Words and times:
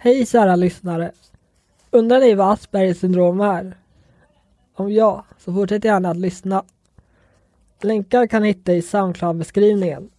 Hej 0.00 0.26
kära 0.26 0.56
lyssnare! 0.56 1.12
Undrar 1.90 2.20
ni 2.20 2.34
vad 2.34 2.52
Aspergers 2.52 2.98
syndrom 2.98 3.40
är? 3.40 3.76
Om 4.74 4.92
ja, 4.92 5.24
så 5.38 5.54
fortsätt 5.54 5.84
gärna 5.84 6.10
att 6.10 6.16
lyssna. 6.16 6.64
Länkar 7.80 8.26
kan 8.26 8.42
ni 8.42 8.48
hitta 8.48 8.72
i 8.72 8.82
Soundcloud-beskrivningen. 8.82 10.10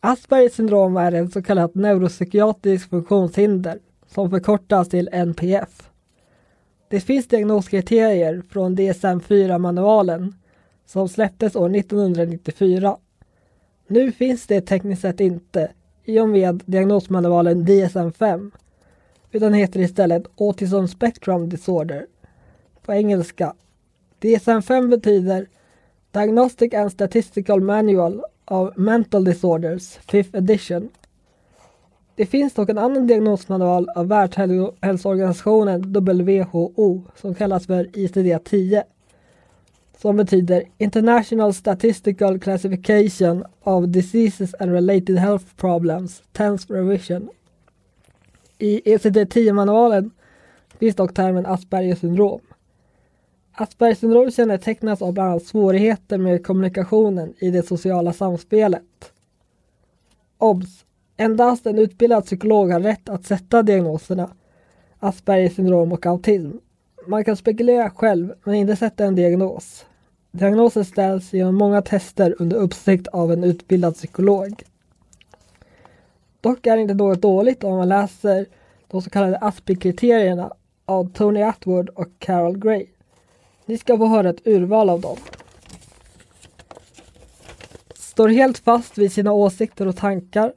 Aspergers 0.00 0.52
syndrom 0.52 0.96
är 0.96 1.12
ett 1.12 1.32
så 1.32 1.42
kallat 1.42 1.74
neuropsykiatriskt 1.74 2.90
funktionshinder 2.90 3.78
som 4.06 4.30
förkortas 4.30 4.88
till 4.88 5.08
NPF. 5.12 5.90
Det 6.88 7.00
finns 7.00 7.28
diagnoskriterier 7.28 8.42
från 8.48 8.76
DSM-4-manualen 8.76 10.34
som 10.86 11.08
släpptes 11.08 11.56
år 11.56 11.76
1994. 11.76 12.96
Nu 13.86 14.12
finns 14.12 14.46
det 14.46 14.60
tekniskt 14.60 15.02
sett 15.02 15.20
inte 15.20 15.70
i 16.04 16.20
och 16.20 16.28
med 16.28 16.62
diagnosmanualen 16.66 17.66
DSM-5 17.66 18.50
utan 19.32 19.54
heter 19.54 19.80
istället 19.80 20.24
Autism 20.40 20.86
Spectrum 20.86 21.48
Disorder 21.48 22.06
på 22.82 22.92
engelska. 22.92 23.54
DSM-5 24.20 24.88
betyder 24.88 25.48
Diagnostic 26.10 26.74
and 26.74 26.92
Statistical 26.92 27.60
Manual 27.60 28.24
of 28.44 28.76
Mental 28.76 29.24
Disorders, 29.24 29.98
5th 29.98 30.36
edition. 30.36 30.88
Det 32.16 32.26
finns 32.26 32.54
dock 32.54 32.68
en 32.68 32.78
annan 32.78 33.06
diagnosmanual 33.06 33.88
av 33.88 34.08
Världshälsoorganisationen 34.08 35.92
WHO 35.92 37.02
som 37.16 37.34
kallas 37.34 37.66
för 37.66 37.84
ICD-10 37.84 38.82
som 40.04 40.16
betyder 40.16 40.62
International 40.78 41.54
Statistical 41.54 42.40
Classification 42.40 43.44
of 43.62 43.84
Diseases 43.84 44.54
and 44.60 44.72
Related 44.72 45.18
Health 45.18 45.44
Problems, 45.56 46.22
10th 46.32 46.72
Revision. 46.72 47.28
I 48.58 48.80
ECD-10-manualen 48.84 50.10
finns 50.78 50.96
dock 50.96 51.14
termen 51.14 51.46
Aspergers 51.46 51.98
syndrom. 51.98 52.40
Aspergers 53.52 53.98
syndrom 53.98 54.30
kännetecknas 54.30 55.02
av 55.02 55.12
bland 55.12 55.30
annat 55.30 55.46
svårigheter 55.46 56.18
med 56.18 56.46
kommunikationen 56.46 57.34
i 57.38 57.50
det 57.50 57.62
sociala 57.62 58.12
samspelet. 58.12 59.12
OBS! 60.38 60.84
Endast 61.16 61.66
en 61.66 61.78
utbildad 61.78 62.24
psykolog 62.24 62.70
har 62.70 62.80
rätt 62.80 63.08
att 63.08 63.24
sätta 63.24 63.62
diagnoserna 63.62 64.30
Aspergers 64.98 65.54
syndrom 65.54 65.92
och 65.92 66.06
autism. 66.06 66.50
Man 67.06 67.24
kan 67.24 67.36
spekulera 67.36 67.90
själv 67.90 68.34
men 68.44 68.54
inte 68.54 68.76
sätta 68.76 69.04
en 69.04 69.14
diagnos. 69.14 69.86
Diagnosen 70.36 70.84
ställs 70.84 71.32
genom 71.32 71.54
många 71.54 71.82
tester 71.82 72.34
under 72.38 72.56
uppsikt 72.56 73.08
av 73.08 73.32
en 73.32 73.44
utbildad 73.44 73.94
psykolog. 73.94 74.62
Dock 76.40 76.66
är 76.66 76.76
det 76.76 76.82
inte 76.82 76.94
något 76.94 77.22
dåligt 77.22 77.64
om 77.64 77.76
man 77.76 77.88
läser 77.88 78.46
de 78.88 79.02
så 79.02 79.10
kallade 79.10 79.38
Aspie-kriterierna 79.38 80.52
av 80.84 81.12
Tony 81.12 81.42
Atwood 81.42 81.88
och 81.88 82.08
Carol 82.18 82.58
Gray. 82.58 82.86
Ni 83.66 83.78
ska 83.78 83.98
få 83.98 84.06
höra 84.06 84.30
ett 84.30 84.46
urval 84.46 84.90
av 84.90 85.00
dem. 85.00 85.16
Står 87.94 88.28
helt 88.28 88.58
fast 88.58 88.98
vid 88.98 89.12
sina 89.12 89.32
åsikter 89.32 89.86
och 89.86 89.96
tankar. 89.96 90.52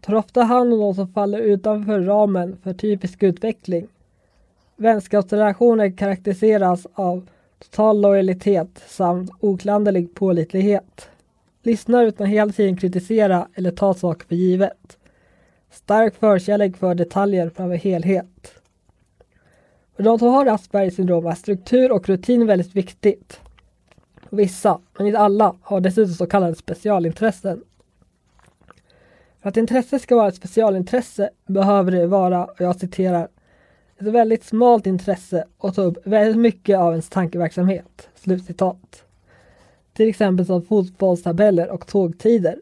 Tar 0.00 0.14
ofta 0.14 0.42
hand 0.42 0.72
om 0.72 0.80
de 0.80 0.94
som 0.94 1.08
faller 1.08 1.38
utanför 1.38 2.00
ramen 2.00 2.56
för 2.62 2.74
typisk 2.74 3.22
utveckling. 3.22 3.88
Vänskapsrelationer 4.76 5.96
karaktäriseras 5.96 6.86
av 6.94 7.26
total 7.60 8.00
lojalitet 8.00 8.82
samt 8.86 9.30
oklanderlig 9.40 10.14
pålitlighet. 10.14 11.08
Lyssnar 11.62 12.04
utan 12.04 12.26
hela 12.26 12.52
tiden 12.52 12.76
kritisera 12.76 13.48
eller 13.54 13.70
ta 13.70 13.94
saker 13.94 14.26
för 14.26 14.34
givet. 14.34 14.98
Stark 15.70 16.14
förkärlek 16.14 16.76
för 16.76 16.94
detaljer 16.94 17.50
framför 17.50 17.76
helhet. 17.76 18.54
För 19.96 20.02
de 20.02 20.18
som 20.18 20.28
har 20.28 20.46
Aspergers 20.46 20.94
syndrom 20.94 21.26
är 21.26 21.34
struktur 21.34 21.92
och 21.92 22.08
rutin 22.08 22.46
väldigt 22.46 22.76
viktigt. 22.76 23.40
Vissa, 24.30 24.80
men 24.98 25.06
inte 25.06 25.18
alla, 25.18 25.56
har 25.62 25.80
dessutom 25.80 26.14
så 26.14 26.26
kallade 26.26 26.54
specialintressen. 26.54 27.62
För 29.42 29.48
att 29.48 29.56
intresse 29.56 29.98
ska 29.98 30.16
vara 30.16 30.28
ett 30.28 30.34
specialintresse 30.34 31.30
behöver 31.46 31.92
det 31.92 32.06
vara, 32.06 32.44
och 32.44 32.60
jag 32.60 32.76
citerar, 32.76 33.28
ett 34.00 34.06
väldigt 34.06 34.44
smalt 34.44 34.86
intresse 34.86 35.44
och 35.58 35.74
ta 35.74 35.82
upp 35.82 35.98
väldigt 36.04 36.38
mycket 36.38 36.78
av 36.78 36.90
ens 36.90 37.08
tankeverksamhet. 37.08 38.08
Slutcitat. 38.14 39.04
Till 39.92 40.08
exempel 40.08 40.46
som 40.46 40.62
fotbollstabeller 40.62 41.70
och 41.70 41.86
tågtider. 41.86 42.60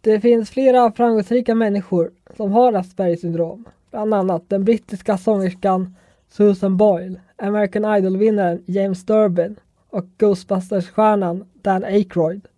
Det 0.00 0.20
finns 0.20 0.50
flera 0.50 0.92
framgångsrika 0.92 1.54
människor 1.54 2.10
som 2.36 2.52
har 2.52 2.72
Aspergers 2.72 3.20
syndrom. 3.20 3.64
Bland 3.90 4.14
annat 4.14 4.48
den 4.48 4.64
brittiska 4.64 5.18
sångerskan 5.18 5.96
Susan 6.28 6.76
Boyle, 6.76 7.20
American 7.36 7.96
Idol-vinnaren 7.96 8.62
James 8.66 9.06
Durbin 9.06 9.56
och 9.90 10.04
Ghostbusters-stjärnan 10.18 11.44
Dan 11.62 11.84
Aykroyd. 11.84 12.48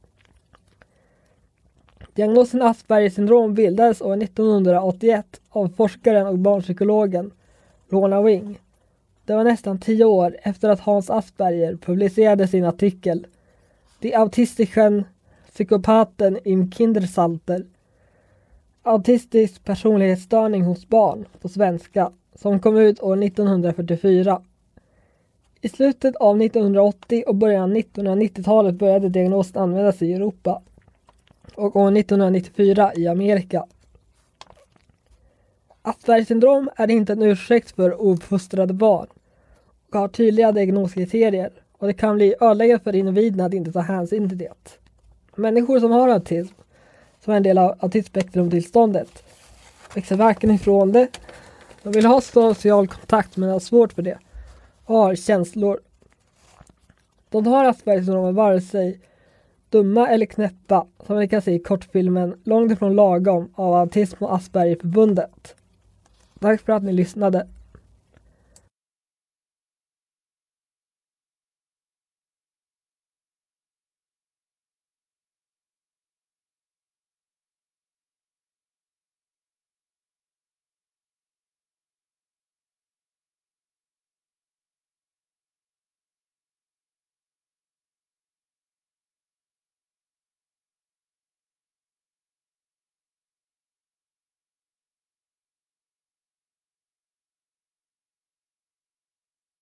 Diagnosen 2.16 2.62
Aspergers 2.62 3.14
syndrom 3.14 3.54
bildades 3.54 4.02
år 4.02 4.22
1981 4.22 5.40
av 5.50 5.68
forskaren 5.68 6.26
och 6.26 6.38
barnpsykologen 6.38 7.30
Rona 7.88 8.22
Wing. 8.22 8.58
Det 9.24 9.34
var 9.34 9.44
nästan 9.44 9.78
tio 9.78 10.04
år 10.04 10.36
efter 10.42 10.68
att 10.68 10.80
Hans 10.80 11.10
Asperger 11.10 11.76
publicerade 11.76 12.48
sin 12.48 12.64
artikel 12.64 13.26
Die 14.00 14.16
autistischen 14.16 15.04
Psykopaten 15.52 16.38
im 16.44 16.70
Kindersalter 16.70 17.66
Autistisk 18.82 19.64
personlighetsstörning 19.64 20.62
hos 20.62 20.88
barn 20.88 21.24
på 21.40 21.48
svenska 21.48 22.12
som 22.34 22.60
kom 22.60 22.76
ut 22.76 23.02
år 23.02 23.24
1944. 23.24 24.42
I 25.60 25.68
slutet 25.68 26.16
av 26.16 26.42
1980 26.42 27.24
och 27.26 27.34
början 27.34 27.70
av 27.70 27.76
1990-talet 27.76 28.74
började 28.74 29.08
diagnosen 29.08 29.62
användas 29.62 30.02
i 30.02 30.12
Europa 30.12 30.62
och 31.56 31.76
år 31.76 31.96
1994 31.96 32.92
i 32.96 33.06
Amerika. 33.06 33.66
Aspergers 35.82 36.28
syndrom 36.28 36.70
är 36.76 36.90
inte 36.90 37.12
en 37.12 37.22
ursäkt 37.22 37.70
för 37.70 38.00
ouppfostrade 38.00 38.72
barn 38.72 39.06
och 39.92 39.98
har 39.98 40.08
tydliga 40.08 40.52
diagnoskriterier 40.52 41.50
och 41.78 41.86
det 41.86 41.92
kan 41.92 42.16
bli 42.16 42.34
ödeläggande 42.40 42.84
för 42.84 42.94
individen 42.94 43.46
att 43.46 43.54
inte 43.54 43.72
ta 43.72 43.80
hänsyn 43.80 44.28
till 44.28 44.38
det. 44.38 44.78
Människor 45.34 45.80
som 45.80 45.90
har 45.90 46.08
autism, 46.08 46.54
som 47.24 47.32
är 47.32 47.36
en 47.36 47.42
del 47.42 47.58
av 47.58 47.74
autismspektrumtillståndet, 47.80 49.22
växer 49.94 50.16
varken 50.16 50.50
ifrån 50.50 50.92
det, 50.92 51.08
de 51.82 51.92
vill 51.92 52.06
ha 52.06 52.20
social 52.20 52.88
kontakt 52.88 53.36
men 53.36 53.50
har 53.50 53.60
svårt 53.60 53.92
för 53.92 54.02
det 54.02 54.18
och 54.84 54.96
har 54.96 55.14
känslor. 55.14 55.80
De 57.30 57.46
har 57.46 57.64
Aspergers 57.64 58.04
syndrom 58.04 58.34
vare 58.34 58.60
sig 58.60 59.00
dumma 59.70 60.08
eller 60.08 60.26
knäppa, 60.26 60.86
som 61.06 61.18
ni 61.18 61.28
kan 61.28 61.42
se 61.42 61.52
i 61.52 61.58
kortfilmen 61.58 62.34
Långt 62.44 62.72
ifrån 62.72 62.96
lagom 62.96 63.50
av 63.54 63.74
Autism 63.74 64.24
och 64.24 64.34
Aspergerförbundet. 64.34 65.54
Tack 66.40 66.60
för 66.60 66.72
att 66.72 66.82
ni 66.82 66.92
lyssnade. 66.92 67.46